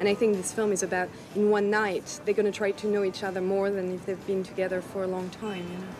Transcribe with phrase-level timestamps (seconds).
[0.00, 2.86] And I think this film is about in one night they're going to try to
[2.86, 5.64] know each other more than if they've been together for a long time.
[5.70, 5.94] You know?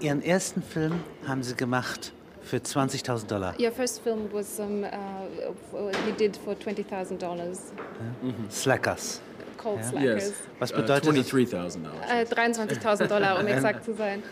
[0.00, 3.54] Ihren ersten Film haben Sie gemacht für 20.000 Dollar.
[3.58, 4.88] Your first film was um, uh,
[6.06, 7.72] you did for twenty thousand dollars.
[8.48, 9.20] Slackers.
[9.58, 9.90] Cold Yeah.
[9.90, 10.24] Slackers.
[10.24, 10.32] Yes.
[10.58, 11.30] Was Uh, bedeutet das?
[11.30, 11.76] $23,000.
[12.08, 14.22] Äh, 23.000 Dollar, um exakt zu sein.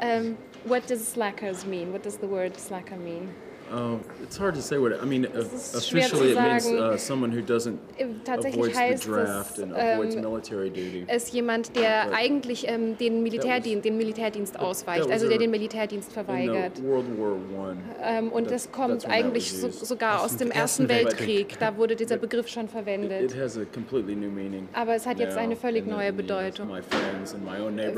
[0.00, 1.92] Um, what does slackers mean?
[1.92, 3.28] What does the word slacker mean?
[3.72, 5.24] Oh, it's hard to say what it, I mean.
[5.24, 6.78] ist schwer zu officially, it means sagen.
[6.94, 11.06] uh, someone who doesn't Äh, avoids the draft es, and avoids ähm, military duty.
[11.12, 16.12] ist jemand, der But eigentlich ähm, den, Militärdienst, den Militärdienst ausweicht, also der den Militärdienst
[16.12, 16.82] verweigert.
[16.84, 17.76] World War One.
[18.02, 21.58] Ähm, und That- das kommt eigentlich so, sogar aus dem Ersten Weltkrieg.
[21.58, 23.22] Da wurde dieser Begriff schon It, verwendet.
[23.32, 24.68] it has a completely new meaning.
[24.74, 26.68] Aber es hat jetzt eine völlig neue uh, Bedeutung.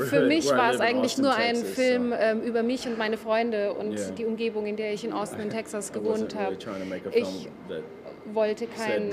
[0.09, 3.97] Für mich war es eigentlich nur ein Film ähm, über mich und meine Freunde und
[3.97, 4.11] Yeah.
[4.11, 6.55] die Umgebung, in der ich in Austin, in Texas gewohnt habe.
[6.55, 9.11] Ich wollte keinen,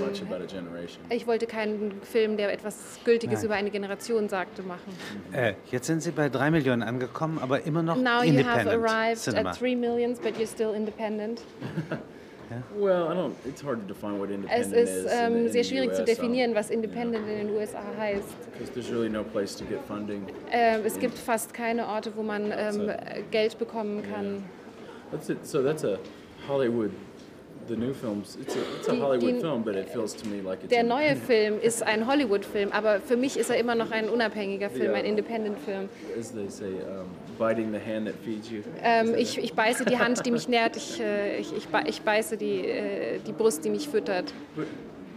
[1.09, 3.47] ich wollte keinen Film, der etwas Gültiges Nein.
[3.47, 4.93] über eine Generation sagte, machen.
[5.33, 8.85] Äh, jetzt sind Sie bei 3 Millionen angekommen, aber immer noch Now you have independent
[8.85, 9.51] arrived Cinema.
[9.51, 11.43] at 3 millions, but you're still independent.
[12.77, 13.35] Well, I don't.
[13.47, 15.13] It's hard to define what Es independent ist is.
[15.13, 18.29] ähm, in, in sehr schwierig zu US, definieren, was Independent in den USA heißt.
[18.93, 20.27] Really no place to get funding.
[20.53, 22.93] Ähm, es gibt fast keine Orte, wo man ähm,
[23.31, 24.45] Geld bekommen kann.
[25.11, 25.47] That's it.
[25.47, 25.99] So that's a
[26.49, 26.91] Hollywood.
[27.67, 28.37] The new films.
[28.39, 30.69] It's a, it's a Die- Hollywood die- film, but it feels to me like it's.
[30.69, 34.69] Der neue Film ist ein Hollywood-Film, aber für mich ist er immer noch ein unabhängiger
[34.69, 35.89] Film, ein Independent-Film.
[36.19, 37.07] As they say, um,
[37.39, 38.61] biting the hand that feeds you.
[38.83, 41.55] Ähm, ich, ich beiße die Hand, die mich nährt, ich, äh, ich,
[41.87, 44.35] ich beiße die, äh, die Brust, die mich füttert.
[44.55, 44.67] But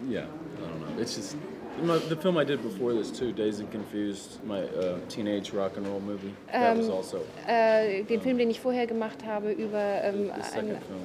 [0.09, 1.02] yeah, I don't know.
[1.02, 1.36] It's just
[1.83, 5.78] my, the film I did before this too, Dazed and Confused, my uh, teenage rock
[5.78, 6.34] and roll movie.
[6.52, 10.72] That was also Äh, den Film, den ich vorher gemacht habe über ähm, the second
[10.72, 11.02] ein, film.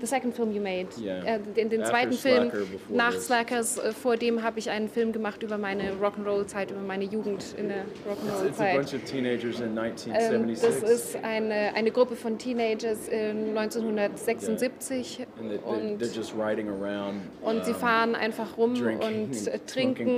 [0.00, 0.88] The Second Film You Made.
[1.00, 1.24] Yeah.
[1.36, 2.50] Äh, den den zweiten Film
[2.88, 3.26] nach this.
[3.26, 7.54] Slackers, äh, vor dem habe ich einen Film gemacht über meine Rock'n'Roll-Zeit, über meine Jugend
[7.58, 8.74] in der Rock'n'Roll-Zeit.
[8.76, 10.80] bunch of teenagers in Ähm, 1976.
[10.82, 16.34] das ist eine, eine Gruppe von Teenagers in 1976 and they, they, und, they're just
[16.36, 17.22] riding around.
[17.42, 20.08] und sie fahren einfach rum drinking und äh, and trinken,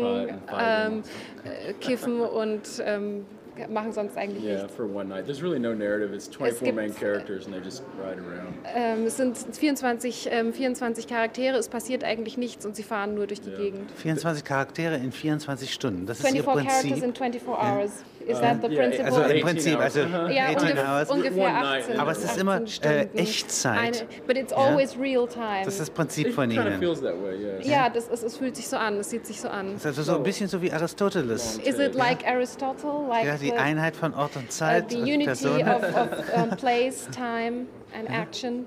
[0.59, 1.03] ähm,
[1.45, 3.27] äh, kiffen und ähm,
[3.71, 4.75] machen sonst eigentlich Yeah, nichts.
[4.75, 5.25] for one night.
[5.27, 6.15] There's really no narrative.
[6.15, 8.55] It's 24 gibt- main characters and they just ride around.
[8.75, 13.27] Ähm, es sind 24, ähm, 24 Charaktere, es passiert eigentlich nichts und sie fahren nur
[13.27, 13.57] durch die Ja.
[13.57, 13.91] Gegend.
[13.97, 16.07] 24 Charaktere in 24 Stunden.
[16.07, 17.05] Das ist Ihr 24 characters Prinzip.
[17.09, 18.05] in 24 hours.
[18.27, 19.05] Is that the Yeah, principle?
[19.07, 20.35] Also im 18 Prinzip, also hours.
[20.35, 21.11] ja, 18 ungef Hours.
[21.11, 21.83] ungefähr One night.
[21.85, 22.01] 18.
[22.01, 23.09] Aber es ist 18 immer äh.
[23.15, 23.79] Echtzeit.
[23.79, 23.97] Eine,
[24.27, 24.57] but it's Ja.
[24.59, 25.65] always real time.
[25.65, 26.79] Das ist das Prinzip von Ihnen.
[26.79, 27.67] feels that way, yes.
[27.67, 29.73] ja, das ist, es fühlt sich so an, es sieht sich so an.
[29.75, 31.59] Das ist also so ein bisschen so wie Aristoteles.
[31.59, 34.97] Is it like Aristotle, like Ja, die the, Einheit von Ort und uh, Zeit, the
[34.97, 35.62] und unity Person.
[35.62, 38.65] of, of um, place, time and action?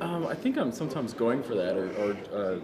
[0.00, 2.56] Um, I think I'm sometimes going for that, or, or uh,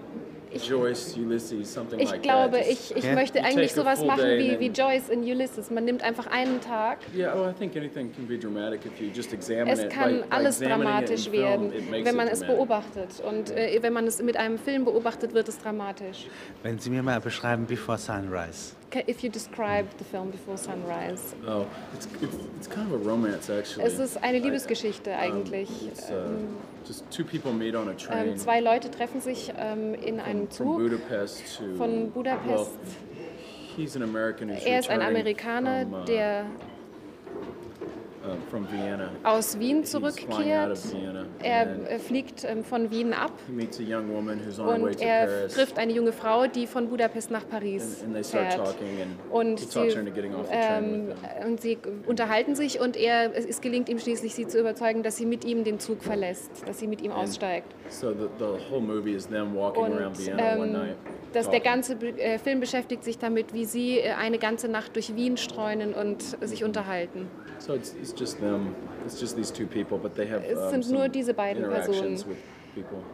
[0.64, 2.66] Joyce, Ulysses, something Ich like glaube, that.
[2.68, 3.14] Just- ich, ich Ja.
[3.14, 5.70] möchte You eigentlich sowas machen wie, wie Joyce in Ulysses.
[5.70, 6.98] Man nimmt einfach einen Tag.
[7.16, 9.90] Yeah, well, I think anything can be dramatic if you just examine Es it.
[9.90, 13.08] kann by alles dramatisch it film, werden, it makes wenn man it es beobachtet.
[13.28, 16.26] Und äh, wenn man es mit einem Film beobachtet, wird es dramatisch.
[16.62, 18.72] Wenn Sie mir mal beschreiben, Before Sunrise.
[19.06, 21.34] If you describe the film Before Sunrise.
[21.46, 23.84] Oh, it's, it's, it's kind of a romance, actually.
[23.84, 25.68] Es ist eine I- Liebesgeschichte eigentlich.
[25.88, 26.28] It's, uh,
[26.86, 30.48] just two people meet on a train Ähm, zwei Leute treffen sich ähm, in einem
[30.48, 32.46] from Zug Budapest to von Budapest.
[32.48, 32.66] Well,
[33.76, 36.75] he's an American who's Er ist ein Amerikaner, from, uh, der from.
[39.22, 40.78] Aus Wien zurückkehrt.
[41.42, 44.82] Er fliegt ähm, von Wien ab he meets a young woman who's on her way
[44.90, 45.54] und to er Paris.
[45.54, 48.64] trifft eine junge Frau, die von Budapest nach Paris and, and they start fährt.
[48.64, 49.78] talking, and Und sie,
[50.50, 51.12] ähm,
[51.46, 55.26] und sie unterhalten sich und er, es gelingt ihm schließlich, sie zu überzeugen, dass sie
[55.26, 57.74] mit ihm den Zug verlässt, dass sie mit ihm aussteigt.
[59.76, 59.92] Und
[60.38, 60.94] ähm.
[61.32, 65.14] Dass der ganze äh, Film beschäftigt sich damit, wie sie äh, eine ganze Nacht durch
[65.16, 67.28] Wien streunen und sich unterhalten.
[67.58, 68.74] So it's, it's just them.
[69.06, 71.62] It's just these two people, but they have Es um, sind some nur diese beiden
[71.68, 72.22] Personen.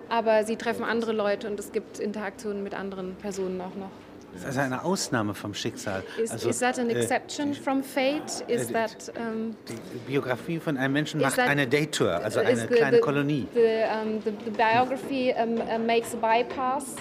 [0.08, 3.90] Aber sie treffen andere Leute und es gibt Interaktionen mit anderen Personen auch noch.
[4.32, 6.02] Das ist also eine Ausnahme vom Schicksal.
[6.20, 8.42] Is, also, is that an äh, exception from fate?
[8.48, 9.74] Is äh, that um, Die
[10.10, 13.46] Biografie von einem Menschen macht that- eine Daytour, also eine the- kleine the- Kolonie.
[13.52, 16.96] The, um, the, the biography um, uh, makes a bypass.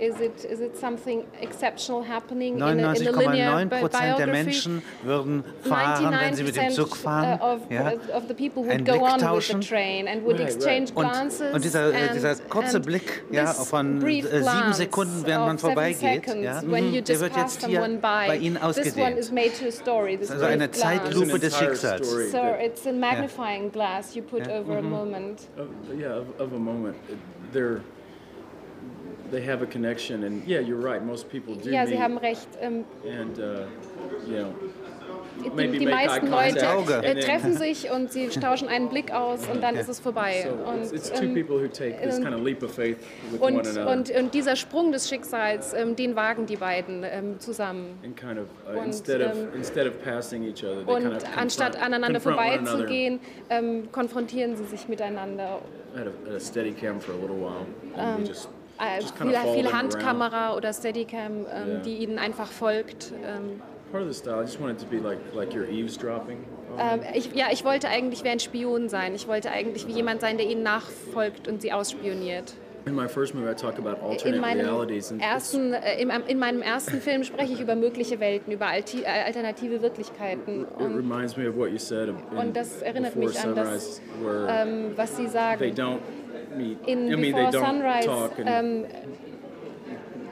[0.00, 4.02] Is it is it something exceptional happening in a, in a linear 99,9 bi- Prozent
[4.02, 4.30] der biography?
[4.44, 7.38] Menschen würden fahren, wenn sie mit dem Zug fahren.
[7.38, 7.92] uh, Of, ja.
[8.16, 9.60] of the people Einen would go Blick on with tauschen.
[9.60, 10.90] the train and would exchange.
[10.94, 11.52] Und, glances.
[11.54, 15.26] und dieser, äh, and, dieser kurze and Blick ja, this von äh, sieben glance Sekunden,
[15.26, 17.80] während man of seven vorbeigeht, seconds ja, when you der just wird pass jetzt hier
[17.82, 18.26] someone by.
[18.28, 19.18] bei Ihnen This one ausgedehnt.
[19.18, 20.16] is made to a story.
[20.16, 20.70] This also eine.
[20.70, 22.08] Zeitlupe des Schicksals.
[22.30, 25.48] So it's a magnifying glass you put over a moment.
[25.58, 25.68] of,
[25.98, 26.96] yeah, of, of a moment.
[27.52, 27.82] They're
[29.30, 31.04] they have a connection, and yeah, you're right.
[31.04, 32.48] Most people do Ja, meet, Sie haben recht.
[32.60, 33.66] Ähm, and uh,
[34.26, 34.54] you know,
[35.56, 39.48] die, die meisten Leute and äh, then- treffen sich und sie tauschen einen Blick aus
[39.48, 40.42] und dann ist es vorbei.
[40.44, 42.34] so it's, Und, it's kind
[44.24, 47.98] of dieser Sprung des Schicksals, ähm, den wagen die beiden ähm, zusammen.
[48.04, 51.02] and kind of uh, und, instead of ähm, instead of passing each other, they Und
[51.02, 55.60] kind of anstatt aneinander vorbeizugehen, ähm, konfrontieren sie sich miteinander.
[55.96, 57.66] at a, at a steady cam for a little while,
[57.96, 58.48] and we just
[58.80, 59.72] Äh, viel, viel around.
[59.74, 61.78] Handkamera oder Steadicam, ähm, Yeah.
[61.84, 63.12] die ihnen einfach folgt.
[63.24, 63.60] Ähm,
[63.92, 66.38] Part of the style, I just wanted to be like like you're eavesdropping.
[66.72, 69.14] on ähm, ich, ja, ich wollte eigentlich wie ein Spion sein.
[69.16, 72.54] Ich wollte eigentlich wie jemand sein, der ihnen nachfolgt und sie ausspioniert.
[72.86, 76.08] In my first movie, I talk about In alternate meinem, realities, and ersten, äh, in,
[76.08, 80.62] in meinem ersten Film spreche ich über mögliche Welten, über alti, äh, alternative Wirklichkeiten.
[80.62, 84.00] it Und reminds me of what you said in, Und das erinnert mich an das,
[84.48, 85.58] ähm, was Sie sagen.
[86.56, 86.78] Meet.
[86.86, 88.86] In I mean, Before they don't Sunrise, talk, and ähm,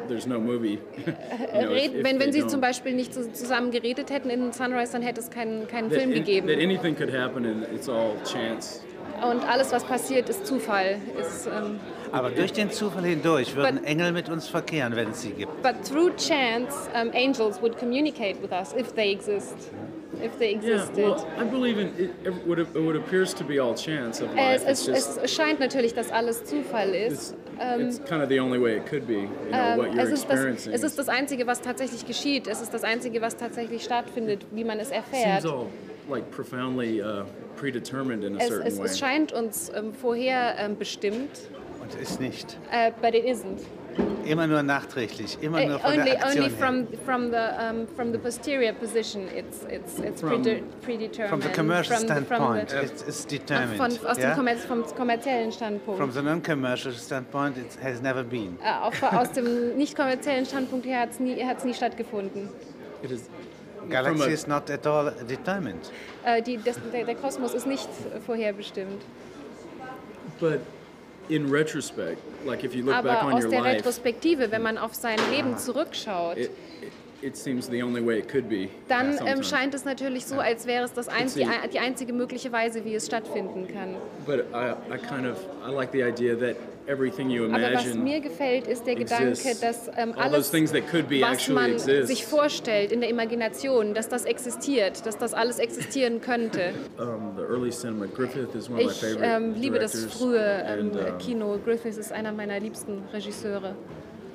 [0.09, 0.79] there's no movie.
[0.97, 1.13] you
[1.61, 2.61] know, if- if wenn, Sie zum don't.
[2.63, 6.13] Beispiel nicht so zusammen geredet hätten in Sunrise, dann hätte es keinen, keinen That, Film
[6.13, 6.47] in- gegeben.
[6.49, 8.81] that anything could happen, and it's all chance.
[9.23, 10.99] Und alles, was passiert, ist Zufall.
[11.21, 11.81] Ist, ähm,
[12.13, 15.61] Aber durch den Zufall hindurch würden But- Engel mit uns verkehren, wenn es sie gibt.
[15.63, 19.71] but through chance, um, angels would communicate with us if they exist,
[20.23, 20.97] if they Yeah, existed.
[21.05, 22.11] well, I believe in it.
[22.25, 24.71] It, what, it, what appears to be all chance of es, life.
[24.71, 27.37] It's es, just es scheint natürlich, dass alles Zufall it's, ist.
[27.61, 29.15] Ähm, it's kind of the only way it could be.
[29.23, 30.73] You know ähm, what you're es, ist das, experiencing.
[30.73, 32.47] es ist das Einzige, was tatsächlich geschieht.
[32.47, 35.47] Es ist das Einzige, was tatsächlich stattfindet, wie man es seems erfährt.
[35.47, 35.67] all
[36.09, 37.25] like profoundly uh,
[37.57, 38.85] predetermined in a Es, certain es, way.
[38.87, 41.31] es scheint uns ähm, vorher ähm, bestimmt,
[41.83, 42.57] Und ist nicht.
[42.73, 43.61] äh, but it isn't.
[44.25, 46.59] Immer nur nachträglich, immer Uh, nur von only der Aktion only her.
[46.59, 51.31] from from the um, from the posterior position, it's it's it's From- prede- predetermined.
[51.31, 53.79] From the commercial From the- from standpoint, the- it's, it's determined.
[53.79, 54.35] von, aus yeah?
[54.35, 55.99] dem Kommer vom kommerziellen Standpunkt.
[55.99, 58.59] From the non-commercial standpoint, it has never been.
[58.63, 62.51] äh, auf, aus dem nicht kommerziellen Standpunkt her hat es nie, hat's nie stattgefunden.
[63.03, 63.31] it is
[63.89, 65.91] Galaxy is not at all determined.
[66.25, 67.89] Äh, die, das, der, der Kosmos ist nicht
[68.27, 69.01] vorherbestimmt.
[70.39, 70.61] But
[71.29, 74.63] in retrospect, like if you look back Aber on aus your der life, Retrospektive, wenn
[74.63, 76.51] man auf sein Leben zurückschaut, it,
[76.83, 76.93] it,
[78.89, 81.45] dann ähm, scheint es natürlich so, als wäre es das einz die,
[81.79, 83.97] einzige mögliche Weise, wie es stattfinden kann.
[84.25, 86.57] But I, I kind of I like the idea that
[86.87, 90.51] everything you Aber was imagine mir gefällt, ist der Gedanke, dass ähm, All alles, those
[90.51, 95.05] things that could be was actually man sich vorstellt in der Imagination, dass das existiert,
[95.05, 96.73] dass das alles existieren könnte.
[98.15, 98.49] Griffith
[98.79, 101.59] Ich ähm, liebe das frühe ähm, Kino.
[101.65, 103.75] Griffiths ist einer meiner liebsten Regisseure.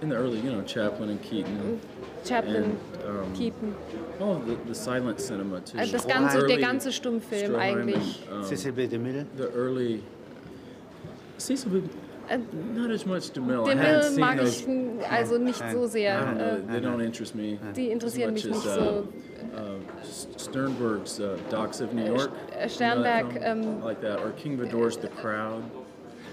[0.04, 1.80] in the early, you know, Chaplin and Keaton,
[2.26, 2.78] Chaplin, and
[3.08, 3.76] um, Keaton.
[4.20, 5.78] of the, the silent cinema too.
[5.78, 8.24] Äh, Das ganze, der Early ganze Stummfilm eigentlich.
[8.32, 8.88] And, um, Cecil B.
[8.88, 9.26] DeMille.
[9.38, 10.02] the early
[11.38, 11.82] Cecil B.
[12.74, 13.66] Not as much DeMille.
[13.66, 14.62] Seen mag those.
[14.62, 16.20] ich also nicht so sehr.
[16.34, 16.40] know.
[16.40, 17.58] Äh, They don't interest me.
[17.76, 19.08] Die interessieren mich nicht as, so.
[19.54, 22.32] Uh, uh, Sternberg's uh, Docs of New York.
[22.58, 23.44] äh, You know that Sternberg, film?
[23.44, 24.20] ähm, I like that.
[24.20, 25.64] Or King Vidor's The Crowd.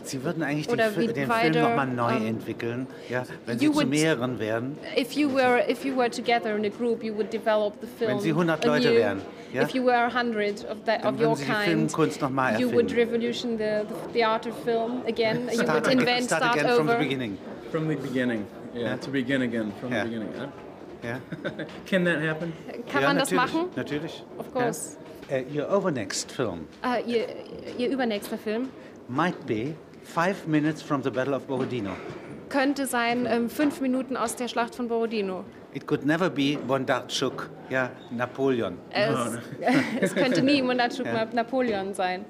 [0.03, 3.79] Sie würden eigentlich wie den Film nochmal neu ähm, entwickeln, ja, wenn sie you zu
[3.81, 4.79] would- mehreren werden.
[4.97, 8.13] If you were if you were together in a group, you would develop the film.
[8.13, 8.99] Wenn Sie 100 Leute anew.
[8.99, 9.21] wären,
[9.53, 9.63] ja?
[9.63, 12.31] If you were 100 of that Dann of your würden Sie die kind, Filmkunst noch
[12.31, 12.99] mal you would erfinden.
[13.15, 15.49] revolution the, the the art of film again.
[15.49, 16.77] you Start would again, invent, start start, again over.
[16.77, 17.39] from the beginning.
[17.71, 18.47] From the beginning.
[18.75, 18.97] Yeah, Yeah.
[19.01, 20.05] to begin again from Yeah.
[20.05, 20.29] the beginning.
[20.41, 20.49] I-
[21.03, 21.19] Ja,
[21.87, 22.53] Can that happen?
[22.93, 23.69] Kann ja, man das natürlich, machen?
[23.75, 24.25] Natürlich.
[24.37, 24.99] Of course.
[25.31, 25.39] Ja.
[25.39, 27.25] Uh, your overnext film Ah, ihr,
[27.79, 28.69] ihr übernächster Film
[29.09, 29.75] might be
[30.15, 31.91] Five Minutes from the Battle of Borodino.
[32.49, 35.45] könnte sein ähm, fünf Minuten aus der Schlacht von Borodino.
[35.73, 38.77] It could never be Bondarchuk, ja, Napoleon.
[38.91, 39.17] Es,
[40.01, 42.25] es könnte nie Monachuk Napoleon sein.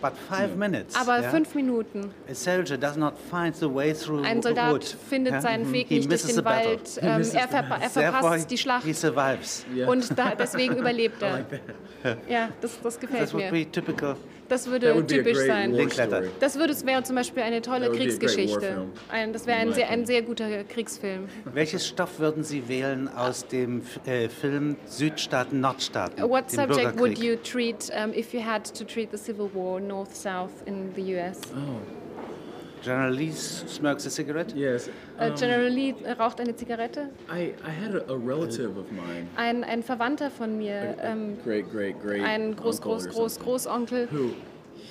[0.00, 0.94] But five minutes.
[0.96, 2.10] Aber ja, fünf Minuten.
[2.30, 4.44] A soldier does not find the way through Ein wood.
[4.44, 5.40] Soldat findet ja.
[5.40, 6.70] seinen Weg He nicht durch misses den the battle.
[6.72, 6.98] Wald.
[7.00, 9.64] Ähm, er, verpa er verpasst die Schlacht he survives.
[9.74, 9.88] Yeah.
[9.88, 11.44] und da, deswegen überlebt er.
[12.28, 13.64] Ja, das, das That gefällt would mir.
[13.64, 14.16] be typical
[14.48, 15.70] Das That würde would be a typisch great sein.
[15.72, 16.16] war Linkletter.
[16.18, 16.30] story.
[16.40, 18.60] Das würde, wäre zum Beispiel eine tolle That would be a great Kriegsgeschichte.
[18.60, 18.92] war film.
[19.08, 21.28] Ein, das wäre ein sehr, ein sehr guter Kriegsfilm.
[21.52, 26.22] Welches Stoff würden Sie wählen aus dem äh, Film Südstaaten, Nordstaaten?
[26.28, 29.80] What dem subject would you treat um, if you had to treat the Civil War,
[29.80, 31.40] North-South in the US?
[31.54, 31.80] Oh,
[32.84, 34.54] General Lee smokes a cigarette?
[34.54, 34.88] yes.
[35.18, 37.08] Äh, Um, General Lee raucht eine Zigarette.
[37.32, 41.70] I, I had a, a relative of mine, Ein, ein Verwandter von mir, ähm, great,
[41.70, 44.30] great, great ein Groß, Groß, Groß, Großonkel, who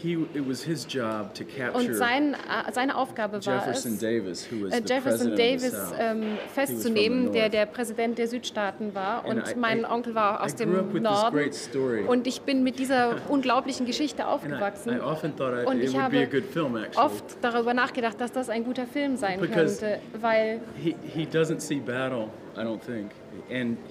[0.01, 3.99] he it was his job to Und capture sein, äh, seine Aufgabe war Jefferson es,
[3.99, 5.93] Davis, who was äh, the Jefferson Davis the South.
[5.99, 6.23] ähm,
[6.53, 9.25] festzunehmen, der der Präsident der Südstaaten war.
[9.25, 10.71] Und I- mein Onkel war aus dem
[11.01, 11.49] Norden.
[12.07, 14.97] Und ich bin mit dieser unglaublichen Geschichte aufgewachsen.
[14.97, 17.05] I often thought I, Und it ich would be a habe good film, actually.
[17.05, 21.59] oft darüber nachgedacht, dass das ein guter Film sein Because- könnte, weil He, he doesn't
[21.59, 23.11] see battle, I don't think.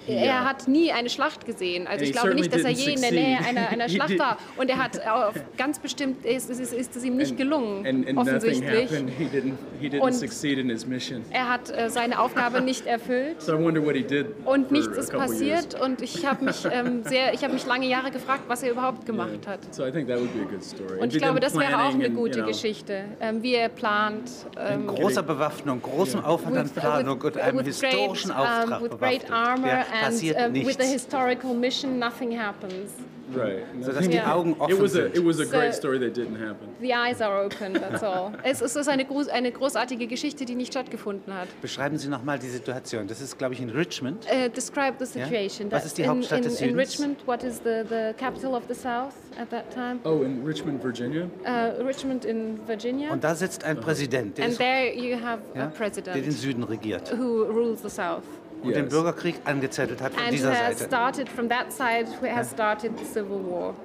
[0.07, 1.87] Er hat nie eine Schlacht gesehen.
[1.87, 3.95] Also ich he glaube nicht, dass er je in der didn't Nähe einer, einer He
[3.95, 4.37] Schlacht war.
[4.57, 7.85] Und er hat auf ganz bestimmt, ist, ist, ist, ist es ihm nicht and- gelungen,
[7.85, 8.89] And, and nothing offensichtlich.
[8.91, 9.09] happened.
[9.17, 11.23] He didn't, he didn't Und- succeed in his mission.
[11.31, 13.41] Er hat äh, seine Aufgabe nicht erfüllt.
[13.41, 15.25] So I wonder what he did Und nichts ist years.
[15.29, 18.71] passiert und ich habe mich ähm, sehr, ich habe mich lange Jahre gefragt, was er
[18.71, 19.59] überhaupt gemacht hat.
[19.73, 20.99] So I think that would be a good story.
[20.99, 23.69] Und ich glaube, das wäre auch eine and, gute you know, Geschichte, ähm, wie er
[23.69, 24.29] plant.
[24.57, 28.89] Ähm, In großer Bewaffnung, großem Aufwand an Planung und einem with historischen great, Auftrag um.
[29.33, 30.91] Armor Ja, and passiert um, with nichts.
[30.91, 32.91] historical mission, nothing happens.
[33.33, 33.63] Right.
[33.81, 34.21] Sodass die.
[34.21, 35.15] Augen It offen was a sind.
[35.15, 36.67] it was a great So- story that didn't happen.
[36.81, 38.33] The eyes are open, that's all.
[38.43, 41.47] es, es ist eine, groß, eine großartige Geschichte, die nicht stattgefunden hat.
[41.61, 43.07] Beschreiben Sie nochmal die Situation.
[43.07, 44.25] Das ist, glaube ich, in Richmond.
[44.25, 45.71] Uh, describe the situation.
[45.71, 46.91] Was ist die in, Hauptstadt in, des in Südens?
[46.91, 49.99] Richmond, what is the, the capital of the South at that time?
[50.03, 51.27] Oh, in Richmond, Virginia.
[51.45, 53.11] Uh, Richmond in Virginia.
[53.11, 55.73] Und da sitzt ein Präsident, der, and ist, there you have ja, a der den
[55.73, 58.23] president Süden regiert who rules the South.
[58.63, 58.93] Und den Yes.
[58.93, 60.83] Bürgerkrieg angezettelt hat von And dieser has Seite.
[60.85, 63.75] started from that side, who has started the civil war.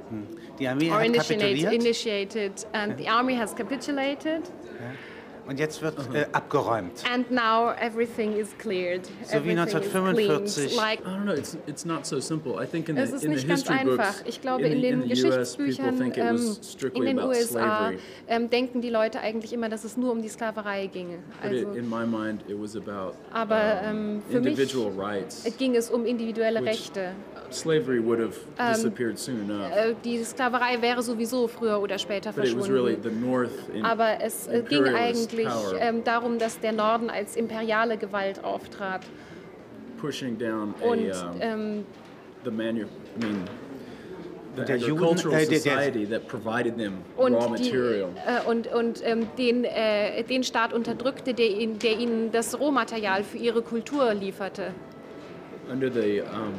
[0.59, 4.43] Die Armee Or hat kapituliert initiated, and the army has capitulated,
[5.49, 7.03] und jetzt wird äh, abgeräumt.
[7.13, 9.07] and now everything is cleared.
[9.25, 10.55] So wie everything is 1945.
[10.55, 10.77] cleaned.
[10.77, 11.33] Like I don't know.
[11.35, 12.63] It's it's not so simple.
[12.63, 14.15] I think in the Es ist in the nicht ganz history einfach.
[14.19, 15.57] books Ich glaube, in, in the, den in the U.S.
[15.57, 17.93] people Geschichtsbüchern ähm, was in den about USA
[18.29, 21.15] ähm, denken die Leute eigentlich immer, dass es nur um die Sklaverei ginge.
[21.15, 25.45] It, Also in my mind, it was about Aber, um, ähm, für mich- individual rights.
[25.59, 27.13] ging es um individuelle Rechte.
[27.51, 28.35] Slavery would have
[28.75, 29.71] disappeared soon enough.
[29.75, 33.03] Äh, Die Sklaverei wäre sowieso früher oder später but really verschwunden.
[33.03, 33.51] the North.
[33.75, 35.79] In, Aber es äh, ging eigentlich power.
[35.81, 39.03] ähm, darum, dass der Norden als imperiale Gewalt auftrat.
[40.01, 41.85] pushing down a, Und um, ähm,
[42.45, 42.87] the manu-
[43.21, 43.41] I mean,
[44.57, 48.09] the Der Juden- agricultural äh, der- der- society that provided them und, raw die, material.
[48.27, 53.25] äh, und, und ähm, den, äh, den Staat unterdrückte, der, ihn, der ihnen das Rohmaterial
[53.25, 54.73] für ihre Kultur lieferte.
[55.71, 56.55] under the um,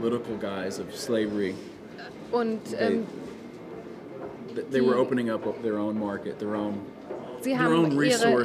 [0.00, 1.54] political guise of slavery,
[2.32, 3.06] Und they, ähm,
[4.56, 6.80] th- they were opening up their own market, their own
[7.44, 8.44] sie, haben ihre,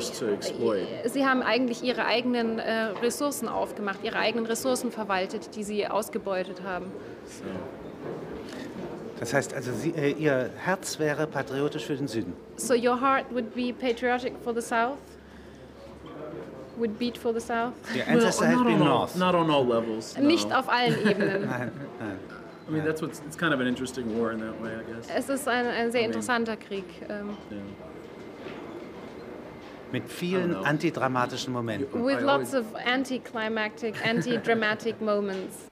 [1.09, 6.61] sie haben eigentlich ihre eigenen äh, Ressourcen aufgemacht, ihre eigenen Ressourcen verwaltet, die sie ausgebeutet
[6.63, 6.85] haben.
[7.25, 7.43] So
[9.19, 12.33] Das heißt also, Sie, äh, Ihr Herz wäre patriotisch für den Süden.
[12.55, 14.97] So your heart would be patriotic for the South?
[16.77, 17.73] Would beat for the South?
[17.93, 19.15] Your ancestor has not, been on all, north.
[19.17, 20.15] not on all levels.
[20.17, 20.25] no.
[20.25, 21.45] Nicht auf allen Ebenen.
[21.45, 22.19] Nein, nein.
[22.67, 25.09] I mean, that's what's it's kind of an interesting war in that way, I guess.
[25.13, 26.85] Es ist ein, ein sehr interessanter Krieg.
[27.09, 27.57] Ähm, Yeah.
[29.91, 32.03] Mit vielen antidramatischen Momenten.
[32.05, 35.68] with lots of anticlimactic, anti-dramatic moments.